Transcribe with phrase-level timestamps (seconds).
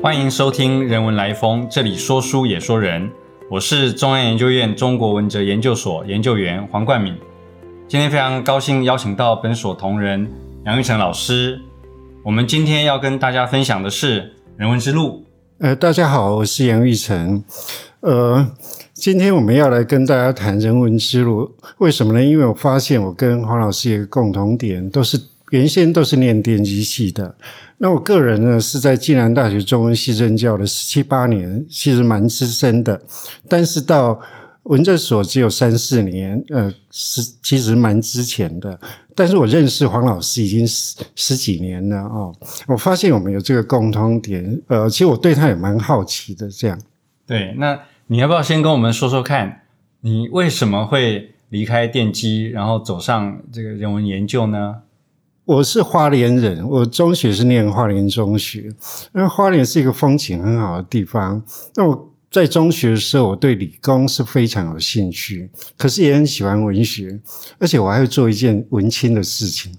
[0.00, 3.10] 欢迎收听《人文来风》，这里说书也说人。
[3.50, 7.12] 我是中央研究院中国文哲研究所研究员黄冠敏。
[7.88, 10.30] 今天非常高兴邀请到本所同仁
[10.64, 11.60] 杨玉成老师。
[12.24, 14.20] 我们今天要跟大家分享的是
[14.56, 15.24] 《人文之路》。
[15.66, 17.42] 呃，大家好，我是杨玉成。
[17.98, 18.54] 呃，
[18.94, 21.42] 今天我们要来跟大家谈《人文之路》，
[21.78, 22.22] 为什么呢？
[22.24, 25.20] 因为我发现我跟黄老师有个共同点，都是
[25.50, 27.34] 原先都是念电机系的。
[27.80, 33.00] 那我个人呢，是在暨南大学中文系任教了十七八年，其实蛮资深的。
[33.48, 34.20] 但是到
[34.64, 38.78] 文政所只有三四年，呃，是其实蛮之前的。
[39.14, 42.34] 但是我认识黄老师已经十十几年了哦。
[42.66, 46.50] 我发现我们有这个共通点，呃，其实我对他也蛮好奇的。
[46.50, 46.78] 这样，
[47.26, 49.62] 对，那你要不要先跟我们说说看，
[50.00, 54.82] 你为什么会离开电机，然后走上这个人文研究呢？
[55.48, 58.70] 我是花莲人，我中学是念花莲中学。
[59.12, 61.42] 那花莲是一个风景很好的地方。
[61.74, 67.18] 那我在中学的时候，我对理工是非常有兴趣，可是也很喜欢文学，
[67.58, 69.72] 而且我还会做一件文青的事情，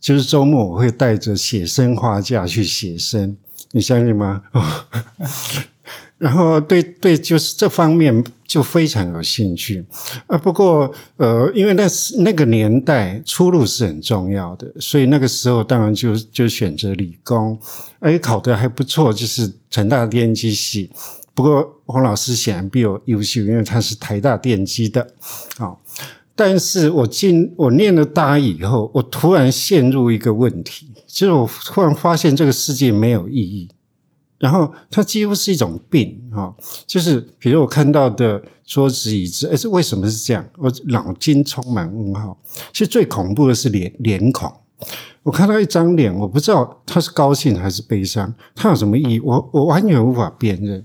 [0.00, 3.36] 就是周末我会带着写生画架去写生，
[3.72, 4.42] 你相信吗？
[6.22, 9.84] 然后对对，就是这方面就非常有兴趣
[10.28, 10.38] 啊。
[10.38, 17.58] 不过呃，因为那是那个年代出路是很重要的，所以那个时候当然就就选择理工，
[17.98, 20.88] 而且考得还不错，就是成大电机系。
[21.34, 25.00] 不过黄老师显然比我优秀，因为他是台大电机的
[25.58, 25.74] 啊。
[26.36, 33.68] 但是我进我念了大以后，我突然陷入一个问题，就是我突然发现这个世界没有意义。
[34.42, 36.52] 然后它几乎是一种病啊，
[36.84, 40.44] 就是比如我看到的桌子椅子，哎，是为什么是这样？
[40.58, 42.36] 我脑筋充满问号。
[42.72, 44.52] 其实最恐怖的是脸脸孔，
[45.22, 49.20] 我看到一张脸，我不知道他是高兴还是悲伤，他有什么意义？
[49.20, 50.84] 我我完全无法辨认。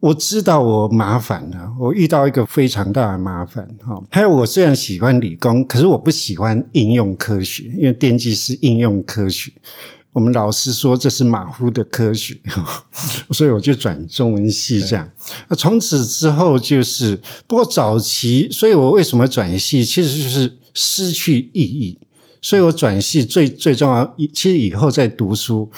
[0.00, 4.02] 我知道我麻烦了，我遇到一个非常大的麻烦哈。
[4.10, 9.52] 还有我虽然喜欢理工，可是我不喜欢应用科学，因为电机是应用科学。
[10.14, 12.38] 我们老师说这是马虎的科学，
[13.32, 15.10] 所以我就转中文系这样。
[15.48, 21.98] 那从此之后就是，不过早期，所以我为什么转系，其实就是失去意义。
[22.40, 25.68] 所以我转系最最重要，其实以后在读书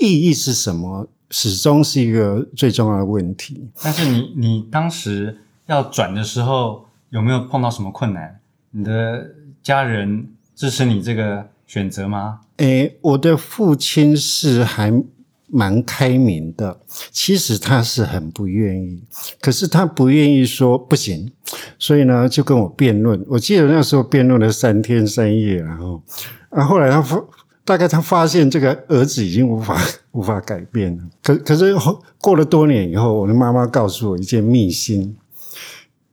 [0.00, 3.68] 意义是什么，始终是一个最重要的问题。
[3.80, 8.40] 但是你你当时要转的时候，有没有碰到什么困难？
[8.72, 9.30] 你的
[9.62, 12.40] 家人支持你这个选择吗？
[12.58, 15.02] 诶，我的父亲是还
[15.48, 19.02] 蛮开明的，其实他是很不愿意，
[19.40, 21.32] 可是他不愿意说不行，
[21.78, 23.24] 所以呢就跟我辩论。
[23.28, 26.02] 我记得那时候辩论了三天三夜，然后，
[26.50, 27.22] 啊，后来他发，
[27.64, 29.80] 大概他发现这个儿子已经无法
[30.12, 31.02] 无法改变了。
[31.22, 31.74] 可可是
[32.20, 35.16] 过了多年以后，我的妈妈告诉我一件秘辛。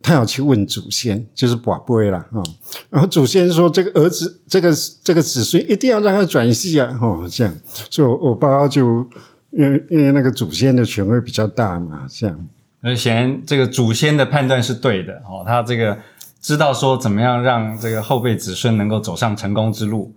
[0.02, 2.44] 他要去问祖先，就是寡不会了啊。
[2.90, 4.72] 然后祖先说：“这个儿子，这个
[5.04, 7.54] 这个子孙一定要让他转系啊。”哦，这样，
[7.90, 9.08] 所以我爸爸就
[9.52, 12.48] 因为因为那个祖先的权威比较大嘛，这样。
[12.82, 15.44] 而显然，这个祖先的判断是对的哦。
[15.46, 15.98] 他这个
[16.42, 20.14] 知道说怎么样让这个后辈子孙能够走上成功之路。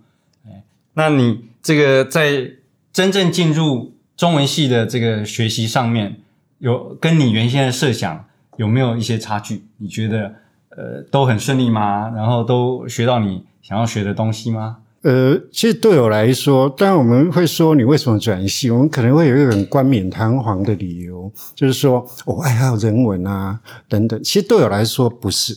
[0.93, 2.49] 那你这个在
[2.93, 6.21] 真正进入中文系的这个学习上面，
[6.59, 8.25] 有跟你原先的设想？
[8.57, 9.63] 有没有一些差距？
[9.77, 10.33] 你觉得
[10.69, 12.09] 呃都很顺利吗？
[12.15, 14.77] 然后都学到你想要学的东西吗？
[15.03, 24.21] 呃，其实对我来说，当然我们会说你为什么转系，我们可能会有一个很冠冕堂皇的理由，就是说我爱好人文啊等等。
[24.23, 25.55] 其实对我来说不是，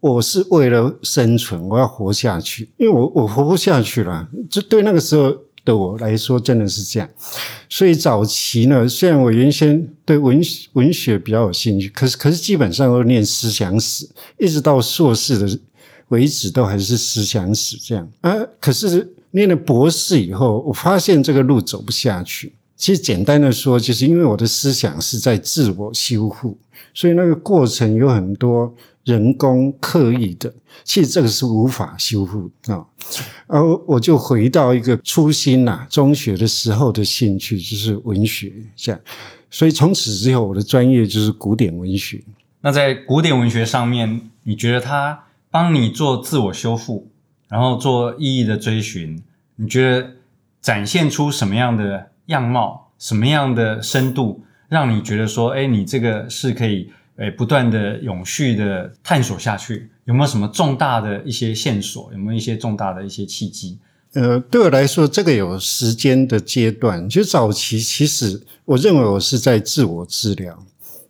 [0.00, 4.28] 我是为了生存，我要活下去，因为我我活不下去了。
[4.50, 5.36] 就对那个时候。
[5.68, 7.06] 对我来说真的是这样，
[7.68, 10.40] 所以早期呢，虽然我原先对文
[10.72, 14.08] 文学比较有兴趣，可是可是基本上都念思想史，
[14.38, 15.60] 一直到硕士的
[16.08, 18.34] 为止都还是思想史这样啊。
[18.58, 22.54] 可是念了博士以后，我发现这个路走不下去。
[22.78, 26.56] 其实简单的说，就是因为我的思想是在自我修复，
[26.94, 28.74] 所以那个过程有很多。
[29.04, 30.52] 人工刻意的，
[30.84, 32.84] 其实这个是无法修复啊。
[33.46, 39.00] 而我就回到一个初心呐，中学的时候的兴趣就是文学，这样。
[39.50, 42.22] 所以从此之后，我的专业就是古典文学。
[42.60, 47.08] 那在古典文学上面，你觉得它帮你做自我修复，
[47.48, 49.22] 然后做意义的追寻，
[49.56, 50.10] 你觉得
[50.60, 56.90] 展现出什么样的样貌，什么样的深度，让你觉得说，哎，你这个是可以。
[57.20, 62.08] 诶，不断的永续的探索下去，有没有什么重大的一些线索？
[62.12, 63.76] 有没有一些重大的一些契机，
[64.12, 67.08] 呃，对我来说，这个有时间的阶段。
[67.08, 70.56] 就早期，其实我认为我是在自我治疗，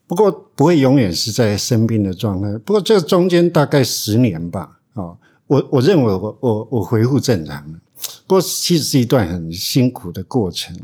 [0.07, 2.57] 不过不会永远是在生病的状态。
[2.65, 5.13] 不过这中间大概十年吧，啊，
[5.47, 7.79] 我我认为我我我恢复正常了。
[8.27, 10.77] 不过其实是一段很辛苦的过程。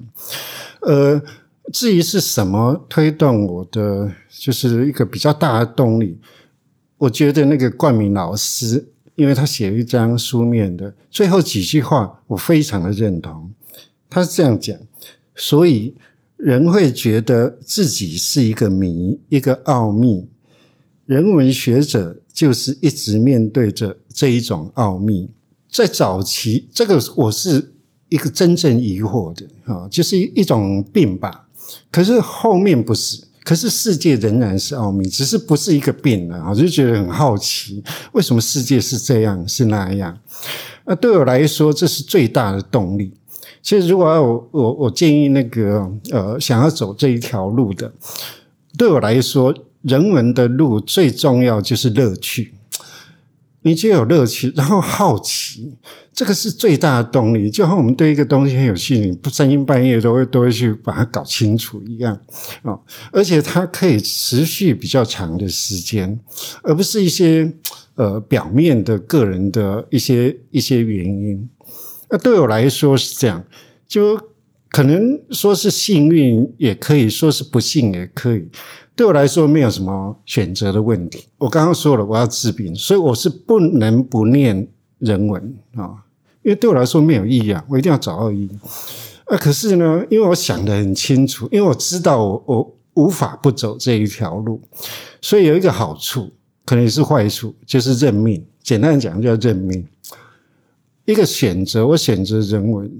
[0.80, 1.22] 呃，
[1.72, 6.18] 至于是什么推动我的，就是一个比较大的动力，
[6.98, 8.88] 我觉得那个冠名老师。
[9.16, 13.48] 因为他写了一张书面的最后几句话，我非常的认同。
[14.10, 14.76] 他是这样讲：，
[15.36, 15.94] 所以
[16.36, 20.28] 人会觉得自己是一个谜，一个奥秘。
[21.06, 25.30] 人文学者就是一直面对着这一种奥秘。
[25.74, 27.74] 在早期，这个我是
[28.08, 31.48] 一个真正疑惑的啊，就是一种病吧。
[31.90, 33.24] 可是后面不是。
[33.42, 36.42] 可是世界仍然是奥秘，只是不是一个病了。
[36.48, 40.18] 我就觉得很好奇，为什么世界是这样，是那样？
[40.86, 43.12] 那对我来说，这是最大的动力。
[43.60, 47.92] 其实，如果我我我建议那个呃，想要走这一条路的，
[48.78, 52.54] 对我来说，人文的路最重要就是乐趣。
[53.66, 55.74] 你就有乐趣，然后好奇，
[56.12, 57.50] 这个是最大的动力。
[57.50, 62.14] 就像我们对一个东西很有兴趣，不三更半夜都会都会去把它搞清楚一样
[62.62, 62.78] 啊！
[63.10, 66.20] 而且它可以持续比较长的时间，
[66.62, 67.50] 而不是一些
[67.94, 71.48] 呃表面的个人的一些一些原因。
[72.10, 73.42] 那对我来说是这样，
[73.88, 74.20] 就
[74.74, 78.48] 可能说是幸运，也可以说是不幸，也可以。
[78.96, 81.26] 对我来说，没有什么选择的问题。
[81.38, 84.66] 我刚刚说了，我要治病，所以我是不能不念
[84.98, 85.40] 人文
[85.76, 86.02] 啊，
[86.42, 88.50] 因为对我来说没有意义啊，我一定要找到意义。
[89.26, 94.60] 啊，可是呢，因为我想得很清楚，因为我知道我我无法不走这一条路，
[95.20, 96.32] 所以有一个好处，
[96.64, 98.44] 可能也是坏处，就是认命。
[98.60, 99.86] 简单讲，叫认命。
[101.04, 102.90] 一个选择，我选择人文。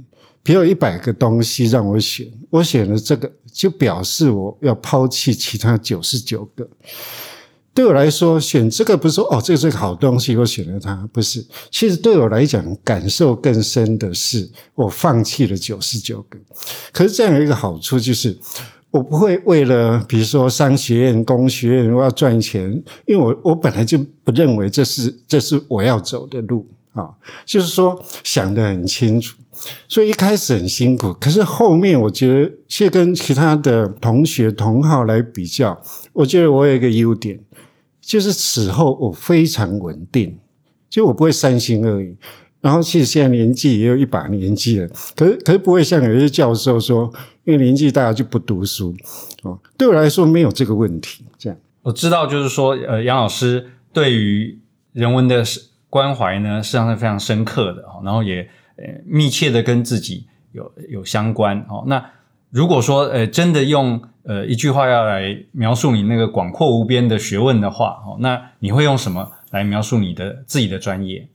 [0.45, 6.69] 比如一百个东西让我选，我选了这个，就表示我要抛弃其他九十九个。
[7.73, 11.45] 对我来说，选这个不是说哦，这个是个好东西，我选了它，不是。
[11.73, 16.39] 其实对我来讲，感受更深的是，我放弃了九十九个。
[16.93, 18.39] 可是这样有一个好处，就是
[18.93, 22.71] 我不会为了比如说商学院、工学院我要赚钱，
[23.07, 26.65] 因为我我本来就不认为这是这是我要走的路
[26.95, 27.11] 啊。
[27.45, 29.37] 就是说想得很清楚。
[29.89, 35.81] 所以一开始很辛苦，可是后面我觉得，去跟其他的同学同号来比较，
[36.13, 37.39] 我觉得我有一个优点，
[38.01, 40.37] 就是此后我非常稳定，
[40.91, 42.17] 就我不会三心二意。
[42.61, 47.11] 然后其实现在年纪也有一把年纪了，可是可是不会像有些教授说，
[47.45, 48.95] 因为年纪大就不读书
[49.45, 49.59] 哦。
[49.79, 51.25] 对我来说没有这个问题。
[51.39, 54.59] 这样我知道，就是说，呃，杨老师对于
[54.93, 55.45] 人文的
[55.95, 58.49] 关怀呢，实际上是非常深刻的然后也。
[58.77, 61.85] 呃，密切的跟自己有有相关哦。
[61.87, 62.05] 那
[62.51, 71.29] 如果说呃，真的用呃一句话要来描述你那个广阔无边的学问的话哦，那你会用什么来描述你的自己的专业？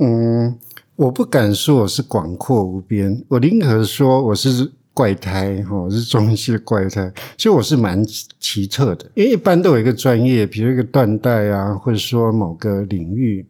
[0.00, 0.58] 嗯，
[0.96, 4.70] 我不敢说我是广阔无边，我宁可说我是。
[4.98, 8.04] 怪胎哈，是中西的怪胎，所以我是蛮
[8.40, 13.46] 奇特的，因为一般都有一个专业，比如一个断代啊，或者说某个领域，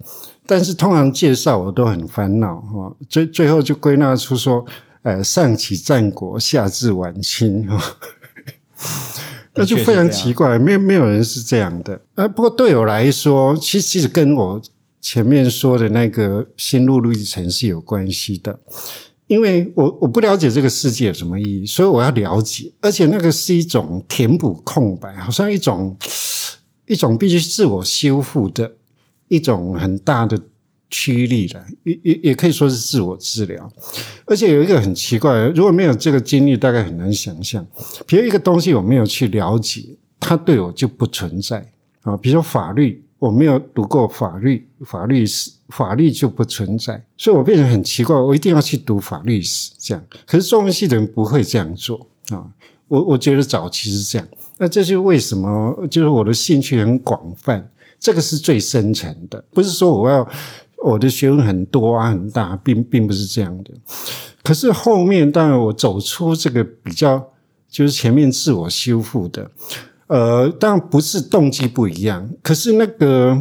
[0.46, 4.62] 但是通常介绍我都很烦恼哈，最最后就归纳出说，
[5.00, 7.82] 呃，上起战国，下至晚清哈，
[9.56, 12.28] 那就非常奇怪，没有没有人是这样的啊。
[12.28, 14.60] 不过对我来说，其实其实跟我
[15.00, 18.60] 前面说的那个心路历程是有关系的。
[19.28, 25.96] 因为我我不了解这个世界有什么意义，所以我要了解，而且那个是一种填补空白，好像一种
[26.86, 28.72] 一种必须自我修复的
[29.28, 30.40] 一种很大的
[30.90, 33.70] 驱力了，也也也可以说是自我治疗。
[34.24, 37.66] 而且有一个很奇怪，如果没有这个经历，大概很难想象。
[38.06, 39.84] 比如一个东西我没有去了解，
[40.18, 41.70] 它对我就不存在
[42.02, 42.16] 啊。
[42.16, 43.04] 比如说法律。
[43.18, 50.04] 我没有读过法律，法律史，法律就不存在，所以我变得很奇怪，我一定要去读法律史，这样。
[50.24, 52.46] 可是中文系的人不会这样做啊，
[52.86, 60.28] 我我觉得早期是这样，那这就为什么，就是我的兴趣很广泛，这个是最深层的，不是说我要
[60.84, 63.70] 我的学问很多啊很大，并并不是这样的。
[64.44, 67.32] 可是后面，当然我走出这个比较，
[67.68, 69.50] 就是前面自我修复的。
[70.08, 73.38] 呃，当然不是动机不一样，可是那个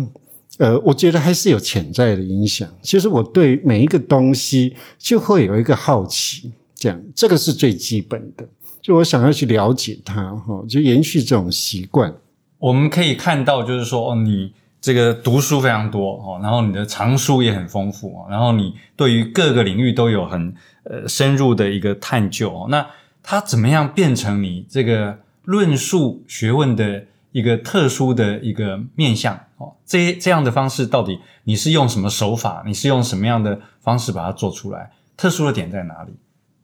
[0.60, 2.68] 呃，我觉得还是有潜在的影响。
[2.82, 8.48] 其实我对每一个东西就会有一个好奇，这样这个是最基本的。
[8.82, 12.14] 就我想要去了解它，哈，就延续这种习惯。
[12.58, 22.68] 我们可以看到，就是说，哦，你这个读书非常多哦，然后你的藏书也很丰富哦，然后你对于各个领域都有很呃深入的一个探究哦。
[22.70, 22.86] 那
[23.22, 25.18] 它怎么样变成你这个
[25.48, 29.74] 论述学问的一个特殊的一个面向哦？
[29.86, 32.64] 这这样的方式到底你是用什么手法？
[32.66, 34.92] 你是用什么样的方式把它做出来？
[35.16, 36.12] 特殊的点在哪里？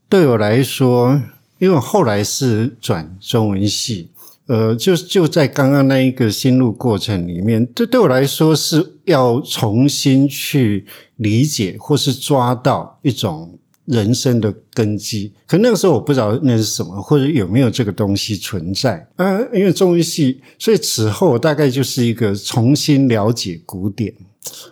[0.10, 1.14] 对我来说，
[1.60, 4.12] 因为我后来是转中文系。
[4.48, 10.86] 呃，就就在刚刚那一个心路过程里面，这对我来说是要重新去
[11.16, 15.32] 理解或是抓到一种人生的根基。
[15.46, 19.08] 可那个时候我不知道那是什么，或者有没有这个东西存在。
[19.16, 24.14] 啊，因为中医系，所以此后大概就是一个重新了解古典。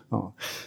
[0.09, 0.19] 啊，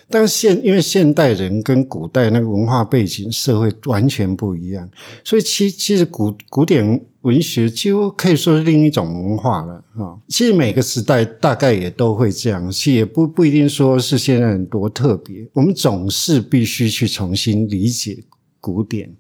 [0.09, 4.89] 但现因为现代人跟古代那个文化背景、社会完全不一样，
[5.23, 10.17] 所以其其实古古典文学几乎可以说是另一种文化了啊。
[10.29, 15.47] 其实每个时代大概也都会这样，其实也不不一定说是现在很多特别。
[15.53, 18.25] 我们总是必须去重新理解
[18.61, 19.15] 古典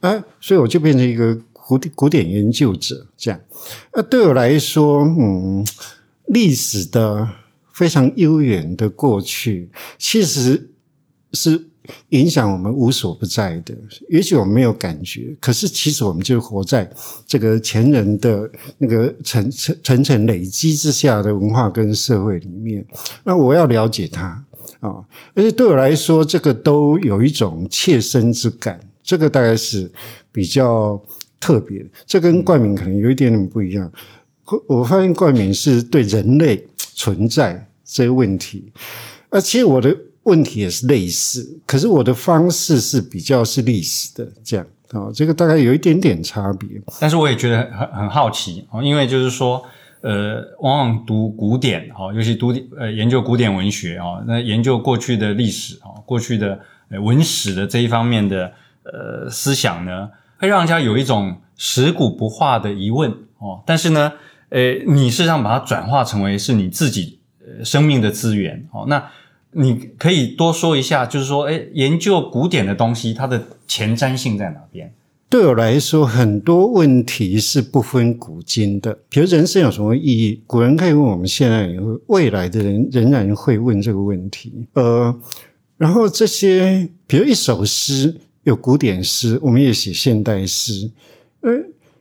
[0.00, 3.40] 啊，所以我就变成一个古典古典研究者这样。
[3.92, 5.66] 啊，对我来说，嗯，
[6.26, 7.28] 历史的。
[7.76, 10.70] 非常悠远的过去，其实
[11.34, 11.68] 是
[12.10, 13.74] 影响我们无所不在的。
[14.08, 16.90] 也许我们没有感觉，可是其实我们就活在
[17.26, 22.84] 这个前人的那个层层层层累积之下的文化跟社会里面。
[23.24, 24.44] 那我要了解它
[24.80, 28.80] 啊，而且对我来说，这个都有一种切身之感。
[29.02, 29.90] 这个大概是
[30.32, 31.00] 比较
[31.38, 31.86] 特别的。
[32.06, 33.90] 这跟冠冕可能有一点点不一样。
[34.66, 36.66] 我发现冠冕是对人类。
[36.98, 38.72] 存在这个问题，
[39.28, 39.94] 而且我的
[40.26, 46.68] 问题也是类似，可是我的方式是比较是历史的这样啊，这个大概有一点点差别。
[47.00, 49.62] 但是我也觉得很很好奇啊，因为就是说，
[50.02, 56.60] 呃，往往读古典啊，尤其读呃研究古典文学啊，那研究过去的历史啊，过去的
[57.02, 58.52] 文史的这一方面的
[58.84, 64.12] 呃思想呢，会让人家有一种食古不化的疑问哦，但是呢。
[64.48, 68.84] 呃，你事实上把它转化成为是你自己呃生命的资源哦。
[68.86, 69.04] 那
[69.56, 74.92] 你可以多说一下，就是说，哎，研究古典的东西，它的前瞻性在哪边？
[75.28, 78.96] 对我来说，很多问题是不分古今的。
[79.08, 80.42] 比如人生有什么意义？
[80.46, 84.52] 古人可以问我们，现在也会，未来的人仍然会问这个问题。
[84.74, 85.14] 呃，
[85.76, 90.90] 然后这些，比如一首诗，有古典诗，我们也写现代诗，
[91.40, 91.50] 呃。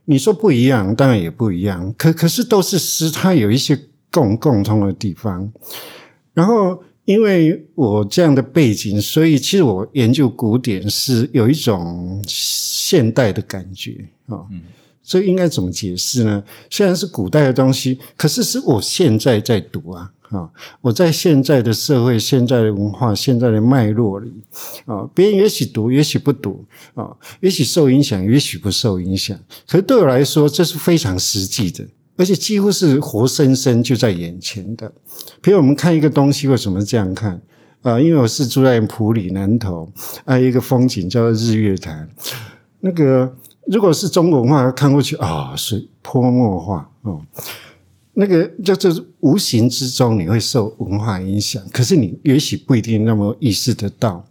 [0.08, 1.92] 你说不一样，当然也不一样。
[1.98, 3.76] 可可是都是诗，它有一些
[4.12, 5.52] 共共通的地方。
[6.32, 13.92] 然后，因为我这样的背景，所以其实我研究古典是有一种现代的感觉
[14.28, 14.44] 啊。
[14.52, 14.62] 嗯，
[15.04, 16.44] 这应该怎么解释呢？
[16.70, 20.12] 虽然是古代的东西，可是是我现在在读啊。
[20.30, 20.50] 啊，
[20.82, 24.34] 我在现在的社会、现在的文化、现在的脉络里，
[24.86, 29.40] 啊，别人也许读，也许不读，啊，也许受影响，也许不受影响。
[29.68, 31.86] 可是对我来说，这是非常实际的，
[32.18, 34.92] 而且几乎是活生生就在眼前的。
[35.42, 37.42] 比如我们看一个东西，为什么这样看？
[37.82, 39.92] 啊，因为我是住在普里南头，
[40.24, 42.10] 啊，一个风景叫做日月潭。
[42.80, 43.36] 那个
[43.68, 47.22] 如果是中国文化看过去啊，是泼墨画哦。
[48.14, 54.26] 那个就是无形之中你会受文化影响，可是你也许不一定那么意识得到。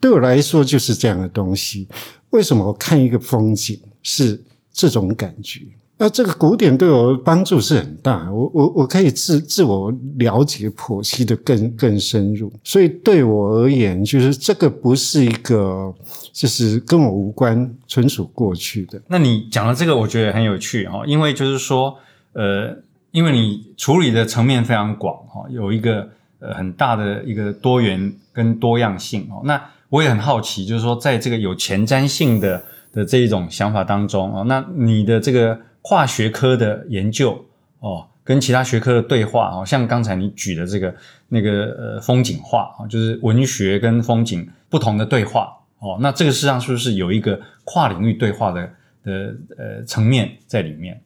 [0.00, 1.86] 对我来说就是这样的东西。
[2.30, 5.60] 为什么我看一个风景是这种感觉？
[5.98, 12.52] 那这个古典对我帮助是很大，我我我可以自自我了解剖析的更更深入。
[12.62, 15.94] 所以对我而言，就是这个不是一个
[16.32, 19.00] 就是跟我无关、纯属过去的。
[19.08, 21.96] 那你讲的这个，我觉得很有趣哈，因为就是说，
[22.32, 22.76] 呃。
[23.12, 26.06] 因为你处理的层面非常广哈，有一个
[26.38, 29.40] 呃很大的一个多元跟多样性哦。
[29.44, 32.62] 那我也很好奇，就是说在这个有前瞻性的
[32.92, 35.58] 的这一种想法当中哦，那你的这个
[35.88, 37.40] 跨学科的研究
[37.78, 40.92] 哦，跟其他学科的对话哦，像刚才你举的这个
[41.28, 48.68] 那个呃风景画啊，就是文学跟风景不同的对话哦，那这个事实上是不是有一个跨领域对话的
[49.04, 51.00] 的呃层面在里面？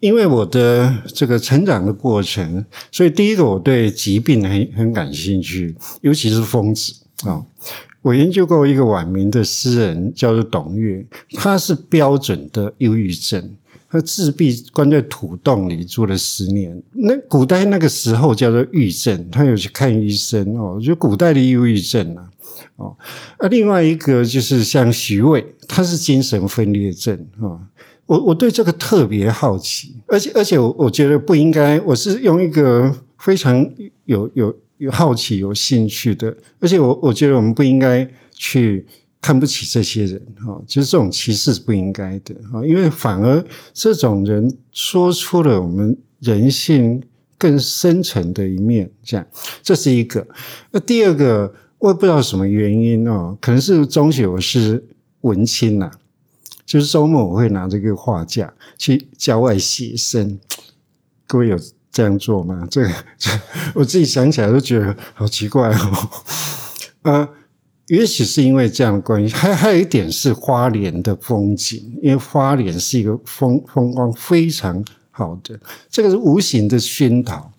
[0.00, 6.92] 因为我的这个成长的过程，所以第一个我对疾病很很感兴趣，尤其是疯子
[7.24, 7.40] 啊。
[8.02, 13.56] 我研究过一个晚明的诗人，叫做董岳，他是标准的忧郁症，
[13.94, 16.82] 他自闭关在土洞里住了十年。
[16.94, 22.28] 那古代那个时候叫做郁症，他有去看医生哦，就古代的忧郁症啊。
[22.74, 22.96] 哦，
[23.38, 27.70] 啊，另外一个就是像徐渭，他是精神分裂症啊。
[28.06, 33.64] 我我对这个特别好奇，而且而且我我觉得不应该，我是用一个非常
[34.06, 36.36] 有有有好奇、有兴趣的。
[36.58, 38.84] 而且我我觉得我们不应该去
[39.24, 47.02] 看不起这些人哈，其实这种歧视是不应该的哈，因为反而这种人说出了我们人性
[47.38, 49.26] 更深层的一面，这样
[49.62, 50.26] 这是一个。
[50.72, 54.84] 那第二个，我也不知道什么原因哦，可能是中学我是
[55.22, 55.90] 文青呐。
[56.66, 60.38] 就是周末我会拿这个画架去郊外写生，
[61.26, 61.58] 各位有
[61.90, 62.68] 这样做吗？
[62.70, 62.90] 这个
[63.74, 66.10] 我自己想起来都觉得好奇怪哦。
[67.02, 67.28] 呃，
[67.88, 75.58] 也许是因为这样的关系，还还有一点是花莲的风景，因为花莲是一个风风光非常好的，
[75.90, 77.52] 这个是无形的熏陶。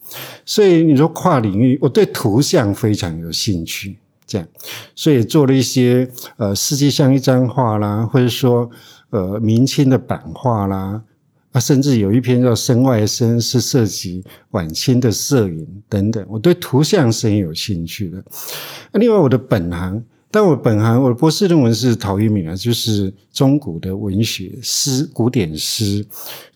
[0.46, 4.48] 所以你说跨领域，我对图像非常有兴趣，这样，
[4.96, 8.70] 所以做了一些呃世界上一张画啦，或者说。
[9.12, 11.01] 呃，明清的版画啦，
[11.53, 16.25] 啊，甚至有一篇叫《身外身》，是涉及晚清的摄影等等。
[16.27, 18.22] 我对图像是很有兴趣的。
[18.94, 20.03] 另外，我的本行，
[20.35, 26.05] 但我本行我的博士论文是陶渊明啊，就是中古的文学诗、古典诗。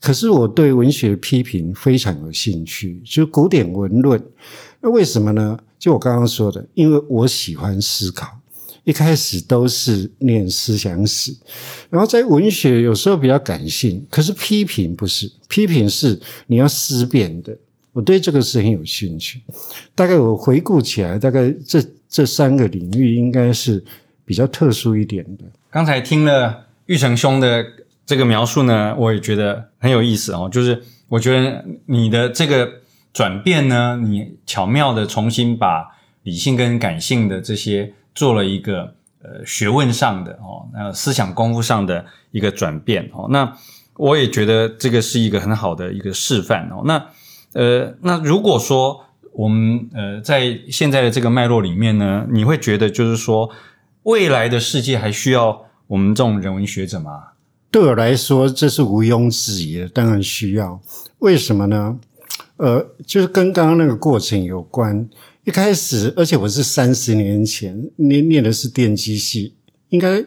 [0.02, 4.22] 可是我对文学批评非常有兴趣，就是古典文论。
[4.82, 5.58] 那为什么呢？
[5.80, 8.28] 就我刚刚说的，因为我喜欢思考。
[8.84, 11.34] 一开始都是念思想史，
[11.90, 17.58] 然后在文学有时候比较感性，可是批评不是，批评是你要思辨的。
[17.94, 19.42] 我对这个是很有兴趣。
[19.96, 23.84] 大概我回顾起来，大概这这三个领域应该是
[24.26, 25.44] 比较特殊一点的。
[25.70, 27.64] 刚才听了玉成兄的
[28.06, 30.50] 这个描述呢，我也觉得很有意思哦。
[30.52, 32.70] 就是我觉得你的这个
[33.14, 37.94] 转变呢，你巧妙的重新把理性跟感性的这些。
[38.16, 43.56] 做了一个呃学问上的哦，那思想功夫上的一个转变哦，那
[43.96, 46.82] 我也觉得这个是一个很好的一个示范哦。
[46.84, 47.06] 那
[47.54, 53.50] 呃，那如果说我们呃在现在的这个脉络里面呢，你会觉得就是说
[54.04, 57.12] 未来的世界还需要我们这种人文学者吗？
[57.72, 60.82] 对我来说，这是毋庸置疑的，当然需要。
[61.20, 62.00] 为什么呢？
[62.58, 65.08] 呃，就是跟刚刚那个过程有关。
[65.46, 69.54] 一开始，而且我是三十年前念念的是电机系，
[69.90, 70.24] 应该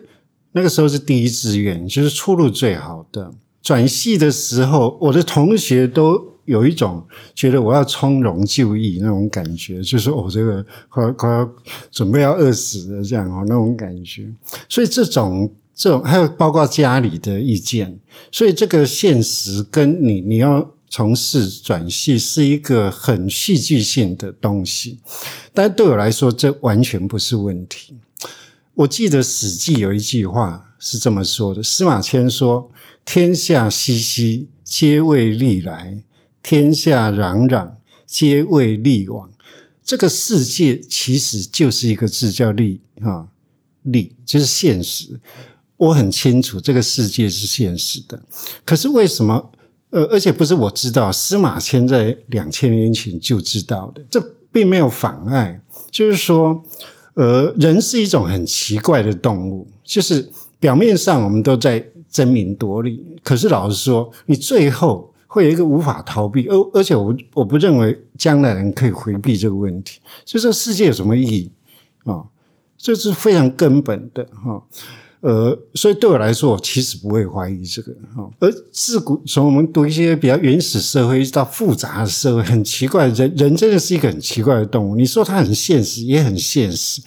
[0.52, 3.32] 那个时候是第一志愿，就是出路最好的。
[3.60, 11.50] 转系的时候，我的同学都有一种觉得我要从容就义那种感觉，就是我这个快快要
[11.90, 14.28] 准备要饿死了这样哦那种感觉。
[14.68, 17.98] 所以这种这种还有包括家里的意见，
[18.30, 20.70] 所以这个现实跟你你要。
[20.94, 24.98] 从事转系是一个很戏剧性的东西，
[25.54, 27.96] 但对我来说，这完全不是问题。
[28.74, 32.70] 我记得《史记》有一句话是这么说的：司马迁说
[33.06, 35.96] ：“天下熙熙，皆为利来；
[36.42, 37.70] 天下攘攘，
[38.06, 39.30] 皆为利往。”
[39.84, 43.28] 这个世界其实就是一个字，叫“利”啊
[43.82, 45.20] ，“利”就是现实。
[45.76, 48.22] 我很清楚这个世界是现实的，
[48.64, 49.50] 可是为什么？
[49.90, 54.18] 呃，而且不是我知道，司马迁在两千年前就知道的，这
[54.50, 55.60] 并没有妨碍。
[55.90, 56.64] 就是说，
[57.14, 69.98] 呃，人是一种很奇怪的动物，就是表面上我们都在争名夺利，可是老实说，你最后会有一个无法逃避，而而且我我不认为将来人可以回避这个问题。
[70.26, 71.50] 所以这世界有什么意义
[72.04, 72.22] 啊？
[72.76, 74.62] 这是非常根本的哈。
[75.20, 78.28] 呃，所以对我来说，我其实不会怀疑这个哈。
[78.40, 84.96] 而自古从我们读一些比较原始社会到复杂的社会，很奇怪，人人真的是一个很奇怪的动物。
[84.96, 87.00] 你说它很现实，也很现实，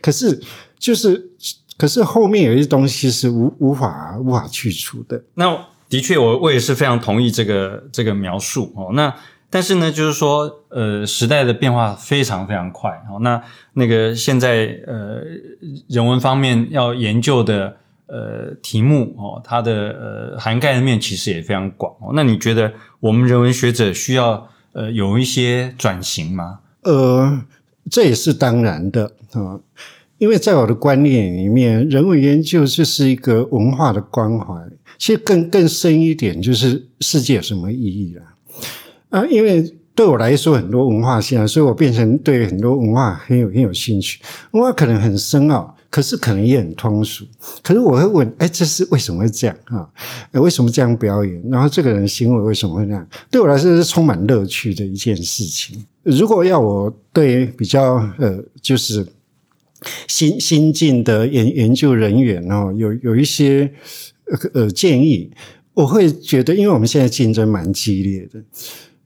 [0.00, 0.40] 可是
[0.78, 1.30] 就是，
[1.76, 5.24] 可是后面有一些东西是无无法无法去除的。
[5.34, 5.58] 那
[5.92, 8.90] 的确，我我也是非常同意这个这个描述哦。
[8.94, 9.14] 那。
[9.54, 13.20] 但是呢，就是说，呃，时代的变化非常非常快哦。
[13.20, 13.38] 那
[13.74, 15.20] 那个现在呃，
[15.88, 17.76] 人文方面要研究的
[18.06, 22.12] 呃题目哦，它的呃涵盖的面其实也非常广哦。
[22.14, 26.60] 那你觉得我们人文学者需要呃有一些转型吗？
[26.84, 27.42] 呃，
[27.90, 29.60] 这也是当然的啊，
[30.16, 34.54] 因为在我的观念里面，人文研究就是一个文化的关怀。
[35.02, 38.22] 其实更更深一点，就是世界有什么意义了？
[39.08, 39.60] 啊，因为
[39.96, 44.20] 对我来说很多文化现象，所以我变成对很多文化很有很有兴趣。
[44.52, 47.24] 文化可能很深奥，可是可能也很通俗。
[47.64, 49.90] 可是我会问：哎，这是为什么会这样啊？
[50.34, 51.42] 为什么这样表演？
[51.50, 53.04] 然后这个人行为为什么会那样？
[53.28, 55.84] 对我来说是充满乐趣的一件事情。
[56.04, 59.04] 如果要我对比较呃，就是
[60.06, 63.68] 新新进的研研究人员哦，有有一些
[64.26, 65.30] 呃呃建议，
[65.74, 68.42] 我会觉得，因为我们现在竞争蛮激烈的。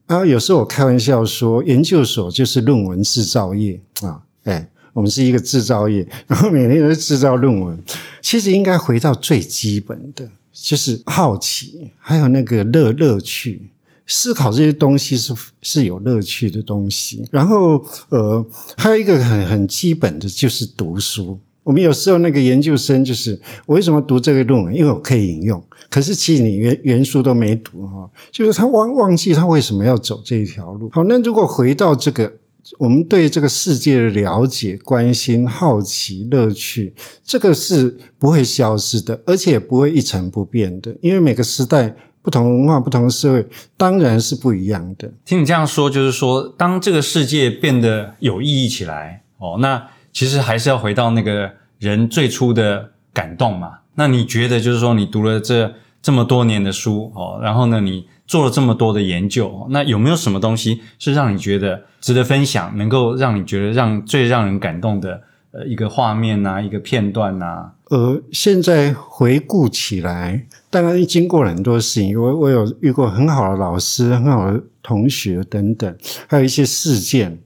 [0.05, 7.77] 然后有时候我开玩笑说，研究所就是论文制造业啊，哎，我们是一个制造业，然后每天都制造论文。
[8.21, 13.69] 其实应该回到最基本的，就是好奇，还有那个乐乐趣。
[14.09, 17.27] 思考这些东西是是有乐趣的东西。
[17.29, 18.45] 然后呃，
[18.77, 21.37] 还有一个很很基本的就是读书。
[21.67, 24.73] 我们有时候那个研究生就是我为什么读这个论文？
[24.73, 25.61] 因为我可以引用。
[25.89, 30.89] 可是其实你原原书都没读哈，就是他忘忘记他为什么要走这一条路。
[30.93, 32.31] 好，那如果回到这个，
[32.79, 40.95] 我们对这个世界的了解、关心、好奇、乐趣，这个是不会消失的，而且不会一成不变的。
[41.01, 45.11] 因为每个时代、不同文化、不同的社会，当然是不一样的。
[45.25, 49.85] 听你这样说，就是说，当这个世界变得有意义起来，哦，那。
[50.17, 53.73] 其实还是要回到那个人最初的感动嘛。
[53.93, 67.69] 那你觉得，就是说，你读了这这么多年的书哦，然后呢，你做了这么多的研究，那有没有什么东西是让你觉得值得分享，能够让你觉得让最让人感动的呃一个画面呐，一个片段呐？
[67.91, 75.95] 呃，现在回顾起来，当然经过了很多事情，我我有遇过很好的老师、很好的同学等等，
[76.27, 77.37] 还有一些事件。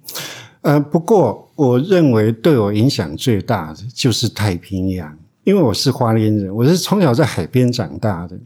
[0.61, 8.37] 呃，不过我认为对我影响最大的就是太平洋，因为我是花莲人，我是从小在海边长大的。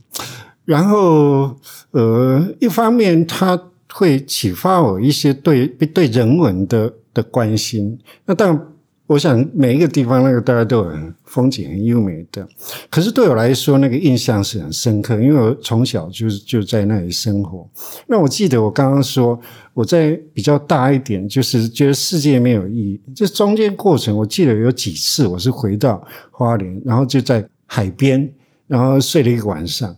[0.64, 1.56] 然后，
[1.92, 3.60] 呃，一方面它
[3.92, 8.68] 会启发我一些对对人文的的关心，那当然。
[9.08, 12.48] 我想每一个地方那个大家都很风景很优美的，
[12.90, 17.70] 可是对我来说那个印象是很深刻，因为我从小就是就在那里生活。
[18.08, 19.40] 那我记得我刚刚说
[19.76, 23.00] 我在比较大一点，就是觉得世界没有意义。
[23.16, 28.28] 这中间过程，我记得有几次我是回到花莲，然后就在海边，
[28.66, 29.96] 然后睡了一个晚上，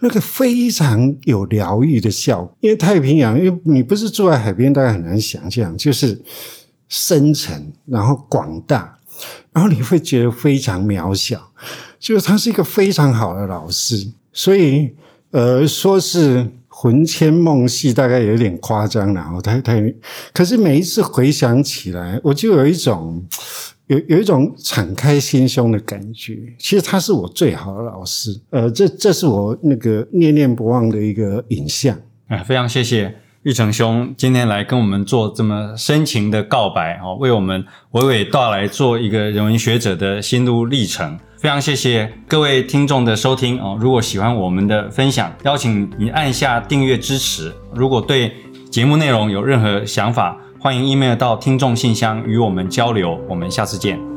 [0.00, 2.56] 那个非常有疗愈的效果。
[2.58, 6.20] 因为太平洋，因为你不是住在海边，大家很难想象，就是。
[6.88, 8.98] 深沉，然后广大，
[9.52, 11.52] 然后你会觉得非常渺小。
[11.98, 14.94] 就是他是一个非常好的老师，所以
[15.32, 19.32] 呃，说是魂牵梦系，大概有点夸张了。
[19.34, 19.92] 我太太，
[20.32, 23.26] 可是每一次回想起来，我就有一种
[23.88, 26.38] 有有一种敞开心胸的感觉。
[26.56, 31.98] 其实他是我最好的老师，呃，这这是我那个念念不忘的一个影像。
[32.28, 33.12] 啊，非常谢谢。
[33.44, 41.16] 玉成兄今天来跟我们做这么深情的告白哦，为我们娓娓道来做一个人文学者的心路历程。
[41.38, 43.78] 非常谢谢各位听众的收听哦。
[43.80, 47.54] 如果喜欢我们的分享，邀请你按下订阅支持。
[47.72, 48.32] 如果对
[48.70, 53.20] 节目内容有任何想法，欢迎 email 到听众信箱与我们交流。
[53.28, 54.07] 我们下次见。